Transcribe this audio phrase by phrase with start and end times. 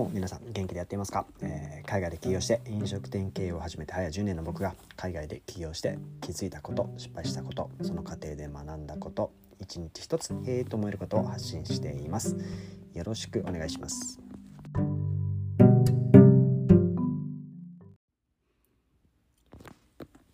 [0.00, 12.34] も皆さん元気でやっていますか、えー、海外で起業して飲食店経営を始めて早10年の僕が海外で起業して気づいたこと失敗したことその過程で学んだこと一日一つへえと思えることを発信しています。
[12.94, 14.18] よろしくお願いします。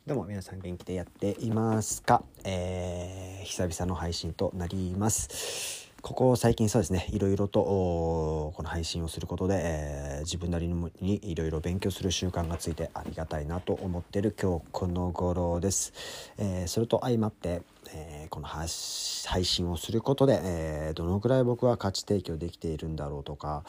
[0.06, 5.85] どうも皆さん元気でやっていますか、えー、久々の配信となります。
[6.06, 15.92] ここ最近そうですねいろいろとこの配信をすることで、えー、自分なりにいろいろ勉強する習慣がついてありがたいなと思ってる今日この頃です、
[16.38, 23.64] えー、それと相まって、えー、この配信をすることで、えどのくらい僕は価値提供できているんだろうとか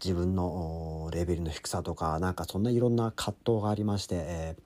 [0.00, 4.56] 自分のレベルの低さとかなんかそんないろんな葛藤がありまして、え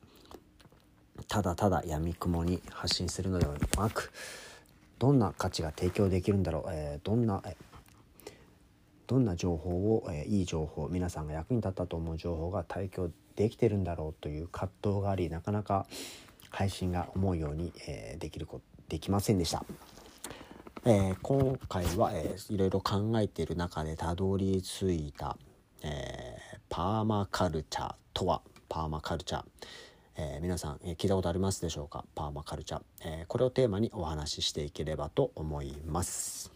[1.28, 4.12] ただただやみくもに発信するのではなく
[4.98, 7.56] どんな価値が提供できるんだろう、えー、どんな、え
[9.06, 14.22] どんな情報を、えー、いい情報皆さんが役に立ったと思う情報が提供できてるんだろう？
[14.22, 15.86] という葛藤がありなかなか
[16.50, 19.64] 配信が思うように、えー、できるこできませんでした。
[20.84, 25.36] えー、今回は、えー、いろいろ考えている中でたどり着いた、
[25.82, 28.40] えー、パーマカルチャーとは？
[28.68, 29.44] パーマカルチャー。
[30.18, 32.06] えー、皆さん、えー、聞いたことありますでしょうか？
[32.14, 36.50] パーマカルチャー、えー、これをテーマにお話ししていければと思います。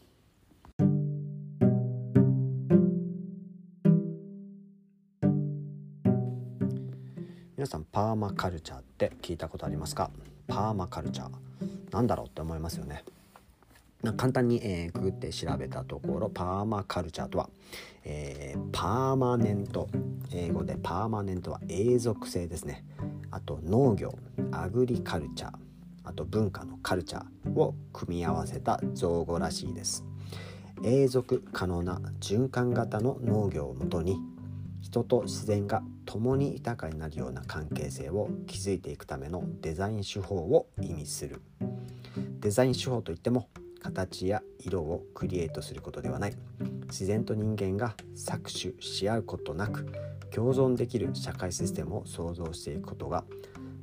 [7.55, 10.11] 皆さんパーマカルチャーって聞いたことありますか？
[10.48, 11.31] パーマカルチャー。
[11.92, 13.05] なんだろうって思いますよね。
[14.16, 17.50] 簡単に、えー、ググって調べたところパーマカルチャーとは、
[18.04, 19.88] えー、パーマネント
[20.32, 22.84] 英語でパーマネントは永続性ですね。
[23.30, 24.18] あと農業
[24.52, 25.54] アグリカルチャー
[26.04, 30.04] あと文化のカルチャーを組み合わせた造語らしいです。
[30.82, 34.16] 永続可能な循環型の農業をもとに
[34.80, 41.42] 人と自然が共に豊かになるような関係性を築いていくためのデザイン手法を意味する。
[42.41, 43.48] デザイン手法といっても
[43.80, 46.36] 形や色をクリエイトすることではない。
[46.88, 49.86] 自然と人間が搾取し合うことなく
[50.30, 53.24] 共存できる社会システムを創造していくことが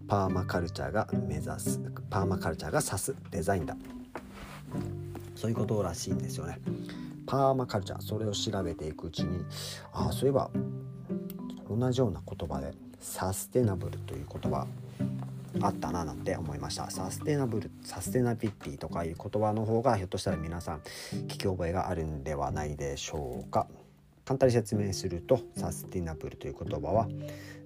[0.07, 3.75] パーマカルチャーが目指すパーマカルチャーが指すデザインだ。
[5.35, 6.59] そういうことらしいんですよね。
[7.25, 9.43] パーマカルチャーそれを調べていくうちに
[9.91, 10.49] ああそういえば
[11.69, 14.65] 同じような言葉でサステナブルという言葉
[15.61, 16.89] あったななんて思いました。
[16.89, 20.79] サステナブルサステナビリティとかいう言葉の方がひょっとしたら皆さん
[21.11, 23.67] 聞き覚えがあるんではないでしょうか。
[24.25, 27.07] 簡単に説明するとサスティナブルという言葉は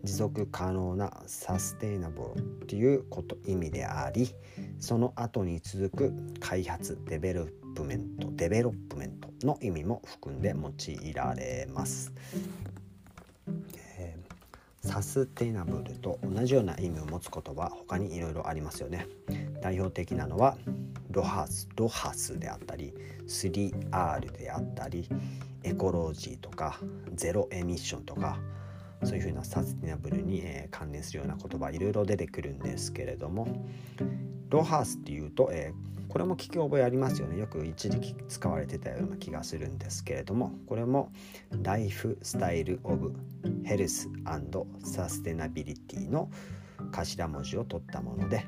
[0.04, 4.30] 持続可能なサステイナブルということ意味であり
[4.80, 12.14] その後に続く開発 development development の意味も含んで用いられます、
[14.92, 19.08] サステナブルと同じような意味を持つ言葉他にいろいろありますよね。
[19.62, 20.58] 代表的なのは
[21.12, 22.94] ロハスロハスであったり
[23.26, 25.08] 3R であったり
[25.64, 26.78] エコロジーとか
[27.14, 28.38] ゼロエミッションとか
[29.06, 33.48] そういうふうなサスティナブルに、関連するような言葉いろいろ出てくるんですけれども
[34.52, 41.12] ロハースっていうと、えー、これも聞き覚えありますよねよく一時期使われてたような気がするんですけれどもこれも
[41.64, 43.14] ライフスタイル・オブ・
[43.64, 44.10] ヘルス
[44.84, 46.30] サステナビリティの
[46.92, 48.46] 頭文字を取ったもので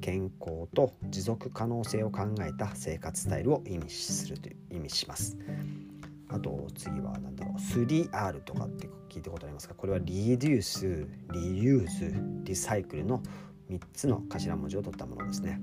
[0.00, 5.38] 健康と持続可能性を考えた生活スタイルを意味するという意味します。
[6.28, 9.74] あと次は何だろう 3R とかって聞いたことありますか？
[9.74, 13.22] これはリデュースリユーズリサイクルの
[13.78, 15.60] 3つの頭文字を取ったものですね。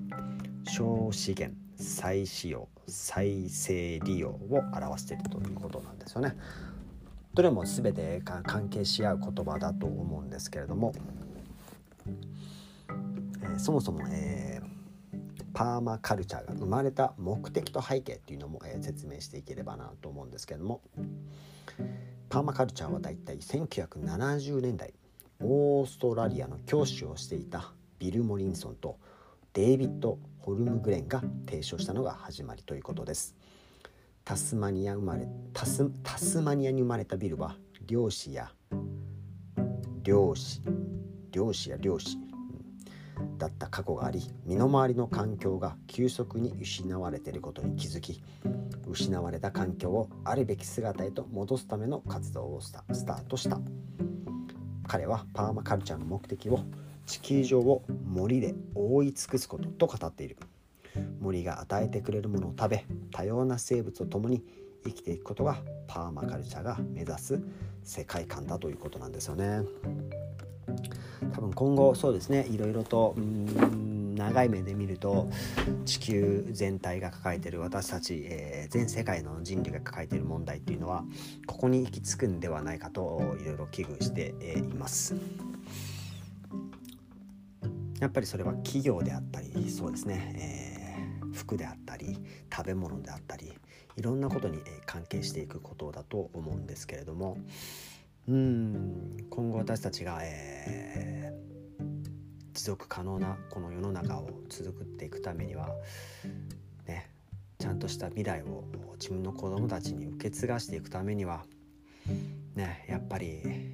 [0.65, 6.35] 小資源再使用再生利用を表しているということなんですよね。
[7.33, 10.93] どれも全て関係し合う言葉だと思うんですけれども、
[13.43, 14.71] えー、そもそも、えー
[15.53, 20.81] パーマカルチャーが生まれた目的と背景っていうのも、えー、説明していければなと思うんですけれども
[22.29, 24.93] パーマカルチャーはだいたい1970年代
[25.41, 28.97] オーストラリアの教師をしていたビル・モリンソンと
[29.53, 33.35] デイビッド・ホルムグレンが提唱したのが始まりということです。
[34.25, 38.51] タスマニア生まれタスタスマニアに生まれたビルは漁師や
[40.01, 40.63] 漁師
[41.31, 42.17] 漁師や漁師
[43.37, 48.23] だった過去があり身の回りの環境が急速に失われていることに気づき
[48.87, 53.59] 失われた環境をあるべき姿へと戻すための活動をスタートした。
[54.87, 56.61] 彼はパーマカルチャーの目的を
[57.05, 60.37] 地球上を森で覆い尽くすことと語っている
[61.19, 64.43] 森が与えてくれるものを食べ多様な生物と共に
[64.83, 65.57] 生きていくことが
[65.87, 67.41] パーマカルチャーが目指す
[67.83, 69.61] 世界観だということなんですよね。
[71.33, 75.29] 多分今後そうですねいろいろとん長い目で見ると
[75.85, 81.03] 地球全体が抱えてる私たち、えー、全世界の人類が抱えている問題っていうのは
[81.45, 85.15] ここに行き着くんではないかといろいろ危惧して、います。
[88.01, 92.17] やっぱりそれは企業であったりそうですね、えー、服であったり
[92.53, 93.53] 食べ物であったり
[93.95, 97.37] いろんなことに関係していくことだと思うんですけれども。
[98.27, 101.83] うん今後私たちが、えー、
[102.53, 105.69] 持続可能なこの世の中を続くっていくためには
[106.85, 107.09] ね
[107.57, 108.63] ちゃんとした未来を
[108.99, 111.45] 自分の子供たちに受け継がしていくためには
[112.55, 113.71] ねやっぱり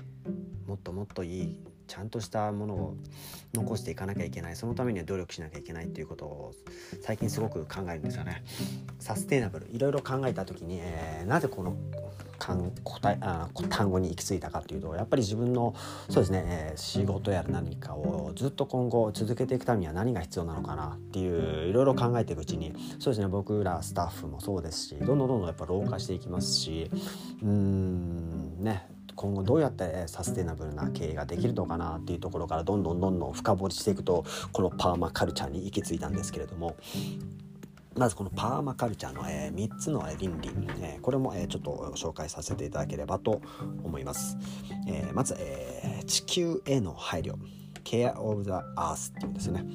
[0.65, 2.97] もっともっといいちゃんとしたものを
[3.53, 4.55] 残していかなきゃいけない。
[4.55, 6.53] そのためには努力しなきゃいけないっていうことを
[7.01, 8.43] 最近すごく考えるんですよね。
[8.99, 9.67] サステイナブル。
[9.71, 11.75] いろいろ考えた時に、えー、なぜこの
[12.83, 15.73] 答えあ単語に行き着いたかというとやっぱり自分の
[16.09, 26.89] そうですね、えー、仕事やら何かをずっと今後続けていくためには何が必要なのかなっていういろいろ考えていくうちにそうですね僕らスタッフもそうですしどんどんどんどんやっぱ老化していきますし
[27.41, 28.96] うんね。
[29.17, 34.23] 今後どうやってサステナブルな経営ができるのかなっていうところからどんどんどんどん深掘りしていくと
[34.53, 36.77] このパーマカルチャーに行き着いたんですけれども
[37.95, 43.41] まずこのパーマカルチャーの、え、3つの倫理、え、これも、え、ちょっと紹介させていただければと
[43.83, 44.37] 思います。
[44.87, 47.33] え、まず、え、地球への配慮
[47.83, 49.65] Care of the Earth っていうんですね。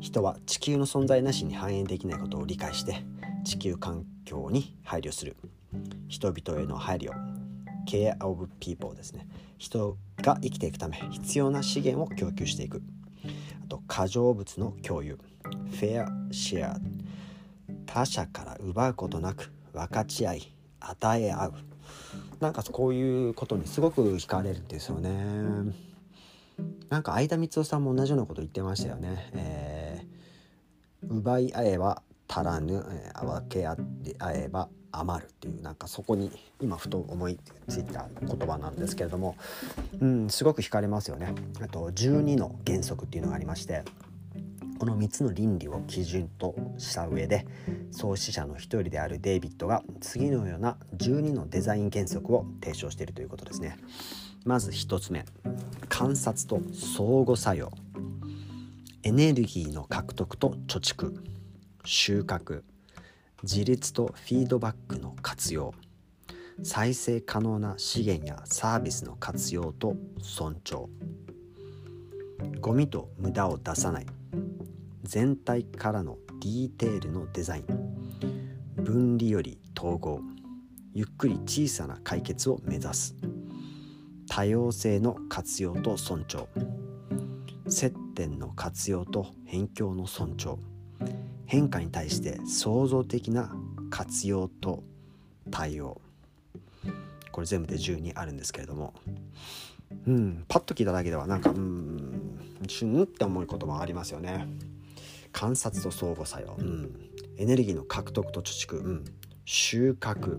[0.00, 3.04] 人は地球の存在なしに反映できないことを理解して
[3.44, 5.36] 地球環境に配慮する
[6.08, 7.39] 人々への配慮
[7.86, 9.26] Care of People ですね。
[9.58, 12.82] 人が生きていくため必要な資源を供給していく。
[13.64, 15.18] あと過剰物の共有。
[15.70, 16.76] Fair Share
[17.86, 21.54] 他者から奪うことなく分かち合い与え合う。
[22.40, 25.90] なんかこういうことにすごく惹かれるんですよね。
[26.88, 37.38] なんか相田光夫さんも同じようなこと言ってましたよね、えー、奪い合えば足らぬ、えー、分け合って合えば余るっていうなんかそこに今ふと思い
[37.68, 39.36] ついた言葉なんですけれども、
[40.00, 41.34] うん、すごく惹かれますよね。
[41.60, 43.84] あと12の原則っていうのがありまして
[44.78, 47.46] この3つの倫理を基準とした上で
[47.90, 53.76] 創始者の一人であるデイビッドが次のような12のデザイン原則を提唱しているということですね。
[54.44, 55.26] まず1つ目
[55.90, 57.70] 観察と相互作用
[59.02, 61.14] エネルギーの獲得と貯蓄
[61.84, 62.62] 収穫
[63.42, 65.74] 自立とフィードバックの活用。
[66.62, 70.88] 再生可能な資源やサービスの活用と尊重。
[72.60, 74.06] ゴミと無駄を出さない。
[75.04, 77.64] 全体からのディテールのデザイン。
[78.76, 80.20] 分離より統合。
[80.92, 83.14] ゆっくり小さな解決を目指す。
[84.28, 86.46] 多様性の活用と尊重。
[87.68, 90.58] 接点の活用と辺境の尊重。
[91.50, 93.52] 変化に対して創造的な
[93.90, 94.84] 活用と
[95.50, 96.00] 対応。
[97.32, 98.94] これ全部で12あるんですけれども。
[100.06, 102.38] うんパッと聞いただけではなんかうん
[102.68, 104.46] シュンって思うこともありますよね。
[105.32, 109.04] 観察と相互作用、うん、エネルギーの獲得と貯蓄、うん、
[109.44, 110.38] 収穫。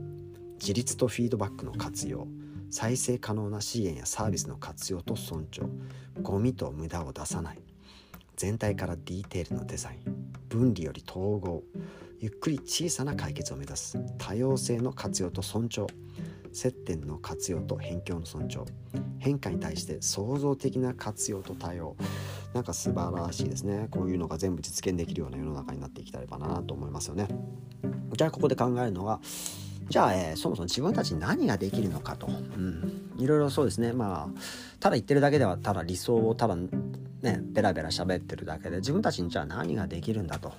[0.62, 2.25] 自立とフィードバックの活用。
[2.70, 5.63] 再生可能な資源やサービスの活用と尊重。
[6.22, 7.60] ゴミと無駄を出さない。
[8.42, 11.62] 全体からディテールのデザイン分離より統合
[12.20, 15.86] ゆっくり小さな解決を目指す多様性の活用と尊重
[16.52, 18.66] 接点の活用と辺境の尊重
[19.20, 21.96] 変化に対して創造的な活用と対応。
[22.56, 23.88] なんか素晴らしいですね。
[23.92, 27.28] こういうのが全部実現できるような世の中になっていきたいかなと思いますよね。
[28.18, 29.22] じゃあここで考えるのが
[29.88, 33.94] じゃあ、えー、そもそも自分たちに何ができるのかと、うん、いろいろそうですね。
[33.94, 34.40] まあ
[34.80, 36.58] ただ言ってるだけではただ理想をただ
[37.22, 40.54] ねベラベラ喋ってるだけで自分たちにじゃあ何ができるんだと。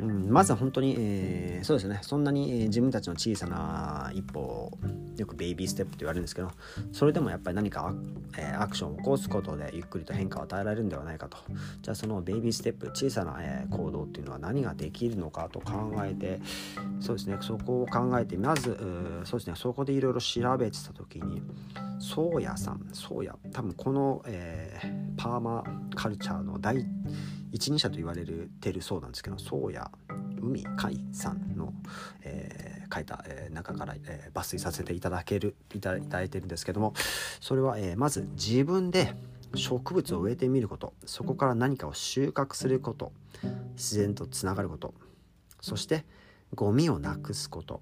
[0.00, 1.98] うん、まずは本当に、えー、そうですね。
[2.02, 4.70] そんなに、えー、自分たちの小さな一歩
[5.16, 6.52] よくベイビーステップと言われるんですけど
[6.92, 7.92] それでもやっぱり何か、
[8.36, 11.38] えー、アクションを起こすことでゆっくりと変化を与えられるんではないかと。
[11.82, 16.40] じゃあそのベイビーステップ小さな、えー、行動っていうのは何ができるのかと考えて
[17.00, 17.38] そうですね。
[17.40, 18.76] そこを考えてまず
[19.24, 19.56] そうですね。
[19.56, 21.42] そこでいろいろ調べてた時に
[21.98, 25.64] 宗谷さん宗谷多分この、えー、パーマ
[25.94, 26.86] カルチャーの第一
[27.52, 29.86] 一人者と言われるてるそうなんですけど宗谷
[30.40, 31.72] 海海さんの、
[32.22, 36.94] えー、書いた、えー、中から、えー、抜粋させていただけるいただいてるんですけども
[37.40, 39.14] それは、えまず自分で
[39.54, 43.12] 植物を植えてみることそこから何かを収穫すること
[43.76, 44.94] 自然とつながること
[45.60, 46.04] そして
[46.54, 47.80] ゴミをなくすこと。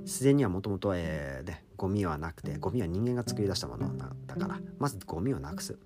[0.00, 0.94] 自然にはもともと
[1.76, 3.96] ゴミはなくてゴミは人間が作り出したもの
[4.26, 5.78] だからまずゴミをなくす。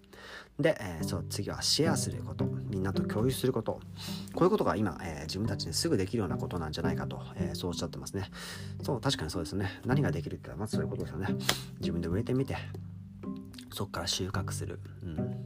[0.59, 2.45] で、えー、そう次はシェアすること。
[2.45, 3.81] みんなと共有すること。
[4.35, 8.31] こういうことが今、えー、自分たちにすぐできるようなことなんじゃないかと、えー、そうおっしゃってますね。
[8.83, 9.81] そう確かにそうですね。
[9.85, 11.29] 何ができるってまずそういうことですよね。
[11.81, 12.57] 自分で植えてみて
[13.77, 15.45] そこから収穫する、うん、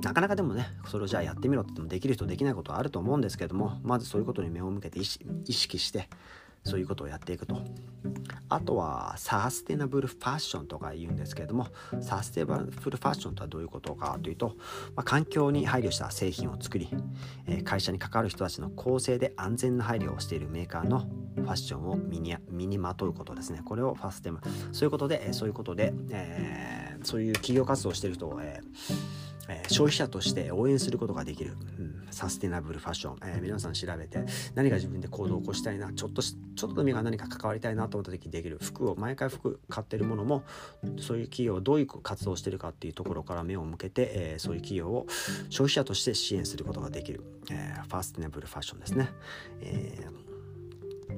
[0.00, 6.08] なかなかでもねそれをじゃあやってみろって言ってもできる人できないことはあると思うんですけどもまずそういうことに目を向けて意識して
[6.64, 7.62] そういうことをやっていくと。
[8.48, 11.66] あとはサステナブルファッションとか言うんですけれども
[12.00, 14.54] サステナブルファッションとはどういうことかというと、
[14.94, 16.88] まあ、環境に配慮した製品を作り、
[17.46, 21.00] え、会社に関わる人たちの公正で安全な配慮をしているメーカーの
[21.36, 23.62] ファッションを身に身にまとうことですね。
[23.64, 24.40] これをファステム。
[24.72, 29.17] そういうことでえそういうことで、えー、そういう企業活動をしている人を、えー
[29.48, 34.24] え、消費者として応援することができる、うん、サステナブルファッション、えー、皆さん調べて
[34.54, 40.44] 何か自分で行動を起こしたいなちょっとちょっとでも何か関わりたいなと思った時にできる服を毎回服買ってるものも
[41.00, 45.06] そういう企業どういう活動をしてるかっていうところから目を向けて、えー、そういう企業を
[45.48, 49.08] 消費者として支援することができる、えー、ファステナブルファッションですね。
[49.60, 50.28] えー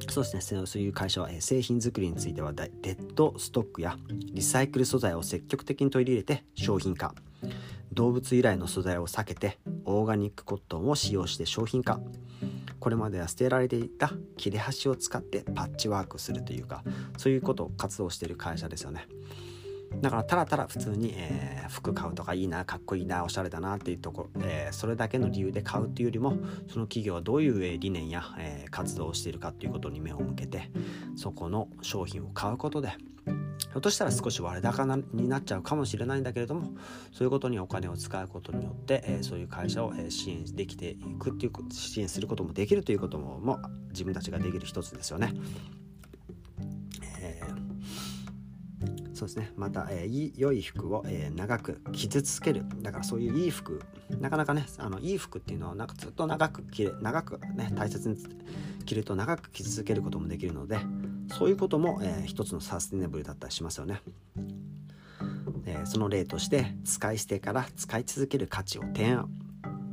[0.09, 7.15] そうですねそういう会社は、え製品作りについてはデッドストックやリサイクル素材を積極的に取り入れて商品化
[7.93, 12.01] 動物由来の素材を避けてオーガニックコットンを使用して商品化。
[12.79, 16.83] これまでは捨てられていた切れ端を使ってパッチワークするというか
[17.19, 19.07] そういうことを活動している会社ですよね。
[20.01, 26.37] だからただただ普通に、えー、服買うとかいいなかっこいいなおしゃれだなっていうところ、えー、それだけの理由で買うっていうよりも
[26.69, 30.71] その企業はどういう理念や、えー、活動をしているかっていうことに目を向けて
[31.17, 32.93] そこの商品を買うことで
[33.71, 36.73] ひょっとしたら少し割高になっちゃうかもしれないんだけれども
[37.13, 43.61] そういうことにお金を使うことによって、えー、そういう会社を、えー、支援できていくっていう支援することもできるということもも
[43.91, 45.35] 自分たちができる一つですよね。
[47.13, 53.83] えー、そうですねまた、えー、良い服を、えー、長く着続けるだからそういういい服
[54.19, 58.17] なかなかねあのいい服っていうのはなんかずっと長く着れ長くね大切に
[58.85, 60.79] 着ると長く着続けることもできるので
[61.39, 64.03] そういうことも、えー、一つのサスティナブルだったりしますよね。
[65.67, 69.31] え、その例として使い捨てから使い続ける価値を提案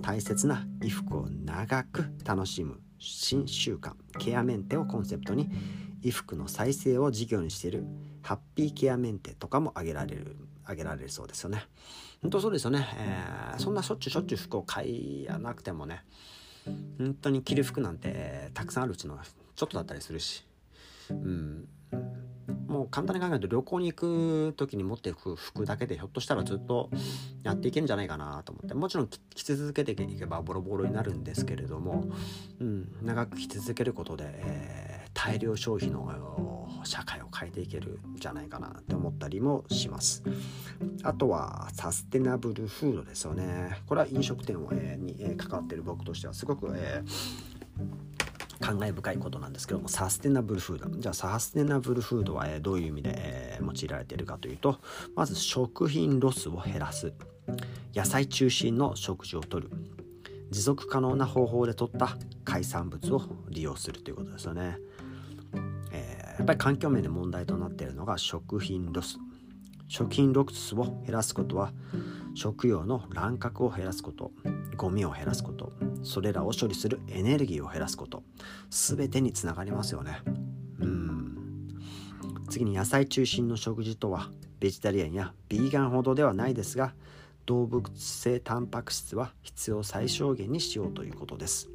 [0.02, 5.46] 大切な衣服を長く楽しむ新習慣ケアメンテをコンセプトに
[6.02, 7.86] 衣服の再生を事業にしている
[8.24, 11.64] ハッピーケアメンテとかも挙げられる挙げられるそうですよね。
[12.22, 16.04] 本当そうですよね、えー、そんなしょっちゅうしょっちゅう服を買いやなくてもね
[16.98, 19.18] 本当に着る服なんて、たくさんあるうちの
[19.56, 20.46] ちょっとだったりするし。
[21.10, 21.68] うん、
[22.68, 26.90] もう簡単に考えると旅行に行く時に持っていく服だけでひょっとしたらずっと
[27.44, 28.74] やっていけるんじゃないかなと思って。
[28.74, 32.06] もちろん着続けていけばボロボロになるんですけれども、
[32.60, 40.24] うん、長く着続けることで、えー、大量消費の社会を変えていけるんじゃないかなって思ったりもします。
[41.04, 43.82] あとはサステナブルフードですよね。
[43.88, 47.58] これは飲食店を、え、に、え、関わってる僕としてはすごく、えー
[48.60, 51.00] 感慨深いことなんですけどもサステナブルフード。
[51.00, 54.80] じゃあサステナブルフードはどういう意味で、え用いられているかというと
[55.16, 57.14] まず食品ロスを減らす。
[57.96, 59.70] 野菜中心の食事をとる。
[60.50, 64.78] 持続可能な方法で取った海産物を利用するということですよね、
[65.92, 69.18] えー、やっぱり環境面で問題となっているのが食品ロス。
[69.88, 71.72] 食品ロスを減らすことは
[72.36, 74.32] 食用の乱獲を減らすこと
[74.76, 75.72] ゴミを減らすこと
[76.04, 78.24] それらを処理するエネルギーを減らすこと
[78.70, 80.22] 全てにつながりますよね。
[80.80, 81.38] うん。
[82.50, 84.30] 次に野菜中心の食事とは
[84.60, 86.94] ベジタリアンやビーガンほどではないですが
[87.46, 91.70] 動物性タンパク質は必要最小限にしようということです。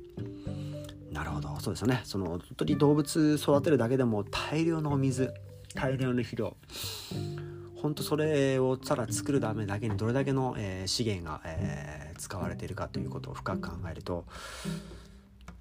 [1.10, 1.58] なるほど。
[1.60, 2.02] そうですよね。
[2.04, 5.32] その本当に動物育てるだけでも大量のお水
[5.74, 6.56] 大量の肥料。
[7.82, 14.24] 本当それをただ作るためだけにどれだけの、えー、資源が、えー、使われているかということを深く考えると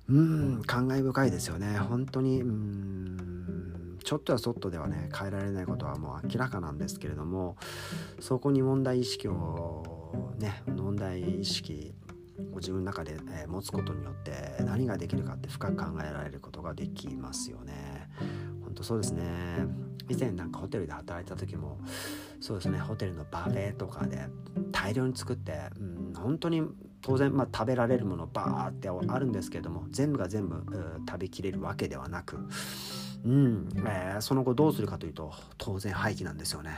[0.07, 7.55] うん感慨深いですよね本当にうんちょっとやそっとではね変えられないことはもう明らかなんですけれども
[8.19, 11.93] そこに問題意識をね問題意識
[12.53, 18.09] を自分の中で、えー、持つことによって何ができるかって深く考えられることができますよね。
[18.71, 19.23] 本当そうですね
[20.09, 21.77] 以前なんかホテルで働いた時も
[22.39, 24.27] そうですねホテルの buffet とかで
[24.71, 26.63] 大量に作って、うん、本当に
[27.01, 30.63] 当然、まあ、食べられるものバーってあるんですけれども全部が全部
[31.07, 32.37] 食べきれるわけではなく、
[33.25, 36.77] うんえー、その後どうするかというと当然廃棄なんですよね。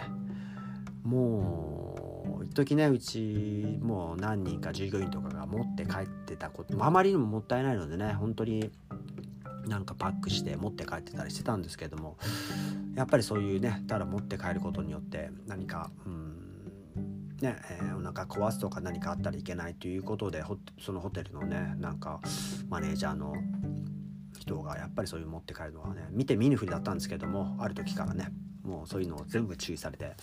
[1.04, 8.72] もう一時ねうちもう何人か従業員とかが持って帰ってたことあまりにももったいないのでね本当に
[9.67, 12.17] なんかパックして持って帰ってたりしてたんですけども
[12.96, 16.43] やっぱりそういうねただ持って帰ることによって何かうん
[17.41, 20.43] ねえー、お腹壊すとか何かあったらいけないということで
[20.79, 22.22] そのホテルのねなんか
[22.70, 23.36] マネージャーの
[24.39, 28.29] 人がやっぱりそういう持って帰るのはね見て見ぬふりだったんですけどもある時からね
[28.63, 30.13] もうそういうのを全部注意されて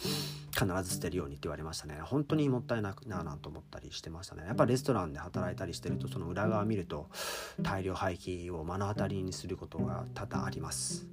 [0.53, 1.99] 必ず捨てるようにって言われましたね。
[2.03, 4.45] 本当にもったいなくななと思ったりしてましたね。
[4.47, 7.09] やっぱレストランで働いたりしてるとその裏側見ると
[7.63, 11.07] 大量廃棄を目の当たりにすることが多々あります。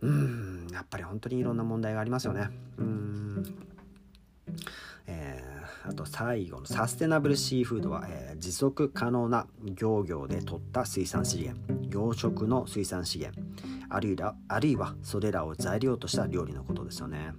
[0.00, 2.50] うんやっぱり本当にいろんな問題がありますよね。
[2.76, 3.56] うん。
[5.06, 5.51] えー、
[5.84, 11.60] あと最後のサステナブルシーフードは、えー、持続可能な漁業で取った水産資源
[11.90, 13.40] 養殖の水産資源
[13.88, 17.32] あるいはあるいはそれらを材料とした料理のことですよね。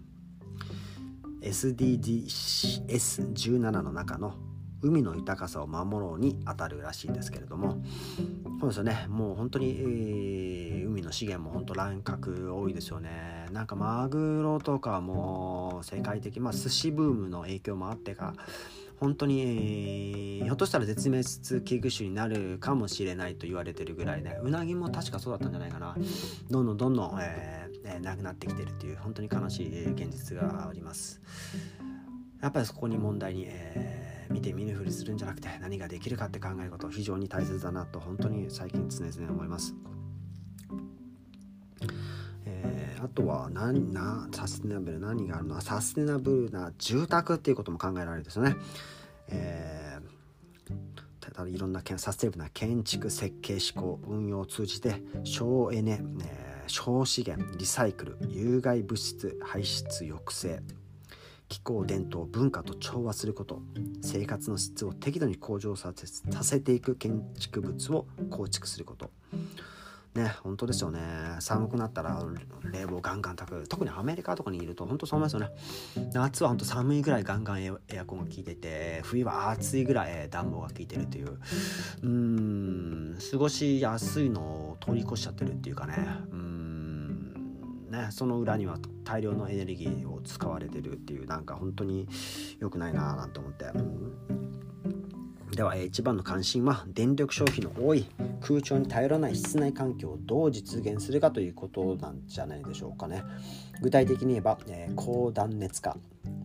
[1.41, 4.35] SDGs17 の中の
[4.83, 7.81] 海の豊かさを守ろうに当たるらしいんですけれども
[8.59, 9.07] そうですよね。
[9.09, 13.47] もう本当に、えー、海の資源も本当乱獲多いですよね。
[13.51, 18.33] なんかマグロとかも世界的まあ寿司ブームの影響もあってか
[18.99, 21.23] 本当に、えー、ひょっとしたら絶滅
[21.63, 25.95] 危惧種になるかもしれないと言われてるぐらいねうなぎも確かそうだったんじゃないかな。
[26.49, 31.21] どんどんどんどん、えー、なくなってきてるっていう本当に悲しい現実があります。
[32.41, 39.75] やっぱりそこに問題に、えー、見て見ぬふりするんじゃなくて何ができるかって考えること非常に大切だなと本当に最近常々思います。
[43.01, 45.55] あとは何なサステナブル何があるの？
[45.55, 48.55] はサステナブルな住宅っていうことも考えられるですよね。
[49.27, 50.73] えー、
[51.19, 60.61] ただいろんなサステナブルな建築設計思考運用を通じて省エネ、えー、省資源リサイクル有害物質排出抑制。
[61.53, 63.61] 気候伝統文化と調和すること
[64.01, 65.93] 生活の質を適度に向上さ
[66.41, 69.11] せていく建築物を構築すること。
[70.15, 70.99] ね本当ですよね。
[71.39, 72.23] 寒くなったら
[72.71, 76.09] 冷房ガンガン炊く特にアメリカとかにいると本当そう思いますよね。
[76.11, 81.37] 夏は本当寒いぐらいガンガンエアコンが効いてて冬は暑いぐらい暖房が効いてるという。
[82.01, 85.97] うん過ごしやすいのを通り越しちゃってるっていうかね。
[86.31, 86.62] うん。
[87.93, 92.07] ねその裏には大量のエネルギーを使われてるっていうなんか本当に
[92.59, 93.65] 良くないなーなんて思って。
[95.55, 98.07] では、一番の関心は電力消費の多い
[98.41, 103.23] 空調に頼らない室内環境をどう実現するかということなんじゃないでしょうかね
[103.79, 105.95] 具体的に言えば、えー、高断熱化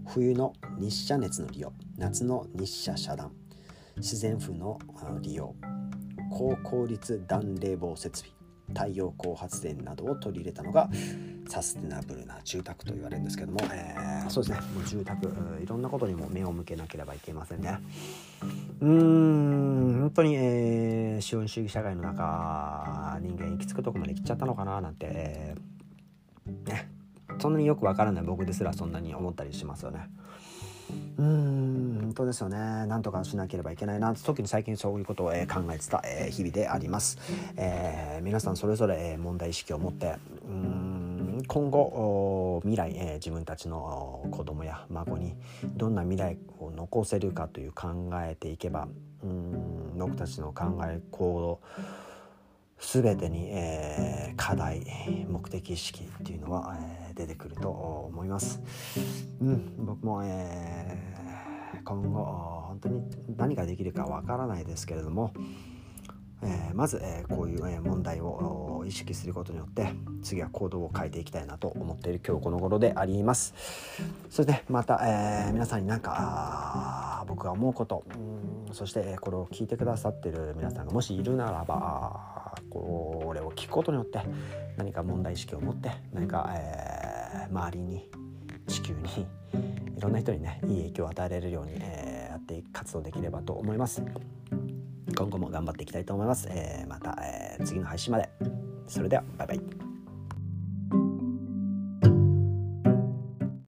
[0.07, 3.33] 冬の日射熱の利用夏の日射遮断
[3.97, 4.79] 自然風の
[5.23, 5.55] 利用
[6.31, 8.39] 高効率暖冷房設備
[8.75, 10.91] 太陽光発電などを取り入れたのが
[11.49, 14.61] サステナブルな住宅と言われるんですけども、えー、そうですね。
[14.75, 15.33] もう住宅
[15.63, 17.79] いろんなことにも目を向けなければいけませんね。
[18.81, 26.91] うーん本当に、えー、資本主義社会の中人間行き着くとこまで来ちゃったのかななんて、えー、ね。
[27.39, 30.09] そんなによくわからない僕ですらそんなに思ったりしますよね。
[31.19, 32.57] うーん本当ですよね。
[32.57, 37.19] なんとかしなければいけないな特に最近そういうことを、えー、考えてた、えー、日々であります、
[37.57, 40.17] えー、皆さんそれぞれ、え問題意識を持って
[40.49, 40.78] うん
[41.49, 45.35] 今後未来、え自分たちの子供や孫に
[45.77, 48.87] どんな未来を残せるかという考えていけば
[49.25, 51.61] うん僕たちの考え行動
[52.81, 54.85] 全てに、えー、課題
[55.29, 56.77] 目的意識っていうのは、
[57.09, 58.63] えー、出てくると思います。
[59.41, 62.25] うん、僕も、えー、今後
[62.69, 63.03] 本当に
[63.37, 65.33] 何ができるかわからないですけれども、
[66.43, 68.29] えー、まず、えー、こういう、え、問題を
[68.89, 73.55] 意識することによって次は行動を変えていきたいなと思っている今日この頃であります。
[74.31, 78.05] そしてまた、えー、皆さんになんか僕が思うこと
[78.73, 84.21] そしてこれを聞いてくださってる皆さんがもしいるならばこれを聞くことによって
[84.77, 88.11] 何か問題意識を持って何か、えー、周りに
[88.67, 89.27] 地球に
[89.97, 94.03] いろんな人にねいい影響を与えられるように、えー、やって活動できればと思います。
[95.17, 98.58] 今後も頑張っていきたいと思います、えー、また、え次の配信まで。
[98.89, 99.88] それではバイバイ。